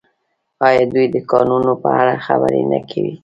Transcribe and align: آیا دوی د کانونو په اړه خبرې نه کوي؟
آیا 0.67 0.83
دوی 0.93 1.05
د 1.13 1.17
کانونو 1.31 1.71
په 1.83 1.89
اړه 1.99 2.13
خبرې 2.25 2.61
نه 2.71 2.79
کوي؟ 2.89 3.13